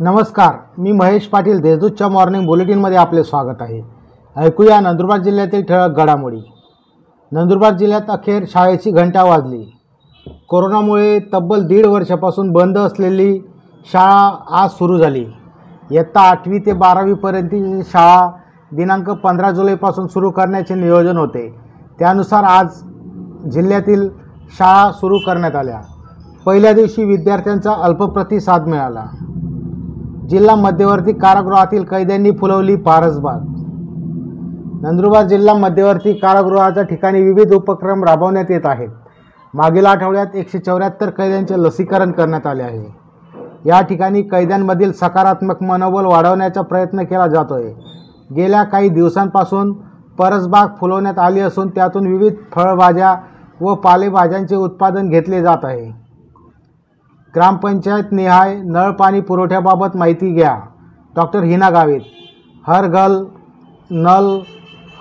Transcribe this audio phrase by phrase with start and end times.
[0.00, 3.82] नमस्कार मी महेश पाटील देशदूतच्या मॉर्निंग बुलेटिनमध्ये आपले स्वागत आहे.
[4.36, 6.40] ऐकूया नंदुरबार जिल्ह्यातील ठळक घडामोडी.
[7.32, 9.78] नंदुरबार जिल्ह्यात अखेर शाळेची घंटा वाजली.
[10.48, 13.40] कोरोनामुळे तब्बल दीड वर्षापासून बंद असलेली
[13.92, 15.24] शाळा आज सुरू झाली.
[15.90, 18.30] इयत्ता आठवी ते बारावीपर्यंतची शाळा
[18.72, 21.54] दिनांक पंधरा जुलैपासून सुरू करण्याचे नियोजन होते.
[21.98, 22.66] त्यानुसार आज
[23.50, 24.08] जिल्ह्यातील
[24.50, 25.80] शाळा सुरू करण्यात आल्या.
[26.46, 29.04] पहिल्या दिवशी विद्यार्थ्यांचा अल्प प्रतिसाद मिळाला.
[30.30, 33.44] जिल्हा मध्यवर्ती कारागृहातील कैद्यांनी फुलवली पारसबाग
[34.82, 38.88] नंदुरबार जिल्हा मध्यवर्ती कारागृहाच्या ठिकाणी विविध उपक्रम राबवण्यात येत आहेत.
[39.54, 42.86] मागील आठवड्यात एकशे चौऱ्याहत्तर कैद्यांचे लसीकरण करण्यात आले आहे.
[43.66, 49.72] या ठिकाणी कैद्यांमधील सकारात्मक मनोबल वाढवण्याचा प्रयत्न केला जातो आहे गेल्या काही दिवसांपासून
[50.18, 53.14] परसबाग फुलवण्यात आली असून त्यातून विविध फळभाज्या
[53.60, 55.90] व पालेभाज्यांचे उत्पादन घेतले जात आहे.
[57.34, 60.54] ग्रामपंचायत निहाय नळ पाणी पुरवठ्याबाबत माहिती घ्या.
[61.16, 62.00] डॉक्टर हिना गावित.
[62.66, 63.16] हर गल
[63.90, 64.38] नल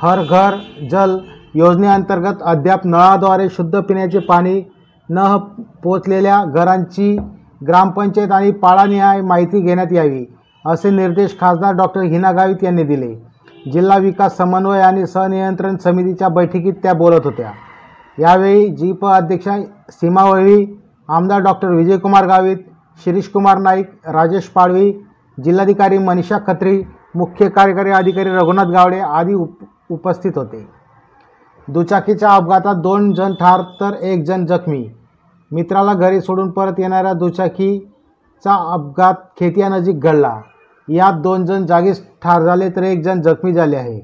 [0.02, 0.56] हर घर
[0.92, 1.18] जल
[1.56, 4.62] योजनेअंतर्गत अद्याप नळाद्वारे शुद्ध पिण्याचे पाणी
[5.10, 5.38] न
[5.84, 7.16] पोचलेल्या घरांची
[7.68, 10.26] ग्रामपंचायत आणि पाळानिहाय माहिती घेण्यात यावी
[10.66, 13.14] असे निर्देश खासदार डॉक्टर हिना गावित यांनी दिले.
[13.72, 17.52] जिल्हा विकास समन्वय आणि सनियंत्रण समितीच्या बैठकीत त्या बोलत होत्या.
[18.20, 19.58] यावेळी जीप अध्यक्षा
[19.90, 20.66] सीमा वळवी
[21.10, 22.58] आमदार डॉक्टर विजयकुमार गावित
[23.06, 24.92] शिरीषकुमार नाईक राजेश पाडवी
[25.38, 26.82] जिल्हाधिकारी मनीषा खत्री
[27.16, 30.68] मुख्य कार्यकारी अधिकारी रघुनाथ गावडे आदी उप उपस्थित होते.
[31.68, 34.84] दुचाकीच्या अपघातात दोन जण ठार तर एक जण जखमी.
[35.52, 40.36] मित्राला घरी सोडून परत येणाऱ्या दुचाकीचा अपघात खेतियानजीक घडला.
[40.88, 44.00] यात दोन जण जागीच ठार झाले तर एक जण जखमी झाले आहे.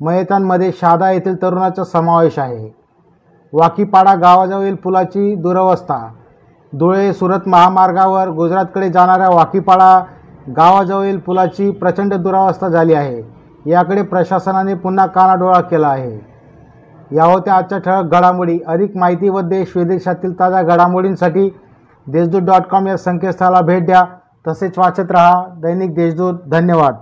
[0.00, 2.74] मयतांमध्ये शादा येथील तरुणाचा समावेश आहे.
[3.52, 5.98] वाकीपाडा गावाजवळील पुलाची दुरवस्था
[6.78, 10.04] धुळे सुरत महामार्गावर गुजरातकडे जाणाऱ्या वाकीपाडा
[10.56, 13.22] गावाजवळील पुलाची प्रचंड दुरावस्था झाली आहे.
[13.70, 16.26] याकडे प्रशासनाने पुन्हा कानाडोळा केला आहे.
[17.16, 18.58] या होत्या आजच्या ठळक घडामोडी.
[18.66, 21.58] अधिक माहिती व देश विदेशातील ताज्या घडामोडींसाठी
[22.06, 24.04] देशदूत डॉट कॉम या संकेतस्थळाला भेट द्या.
[24.48, 25.44] तसेच वाचत रहा.
[25.56, 26.34] दैनिक देशदूत.
[26.50, 26.96] धन्यवाद.